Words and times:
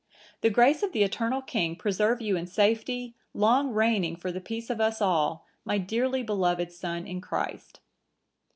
The 0.41 0.49
grace 0.49 0.81
of 0.81 0.93
the 0.93 1.03
eternal 1.03 1.43
King 1.43 1.75
preserve 1.75 2.21
you 2.21 2.35
in 2.35 2.47
safety, 2.47 3.13
long 3.35 3.69
reigning 3.71 4.15
for 4.15 4.31
the 4.31 4.41
peace 4.41 4.71
of 4.71 4.81
us 4.81 4.99
all, 4.99 5.45
my 5.63 5.77
dearly 5.77 6.23
beloved 6.23 6.71
son 6.71 7.05
in 7.05 7.21
Christ." 7.21 7.81